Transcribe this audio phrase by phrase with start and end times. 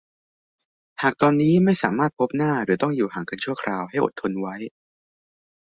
[1.01, 4.55] หากตอนนี้ไม่สามารถพบหน้าหรือต้องอยู่ห่างกันชั่วคราวให้อดทนไว้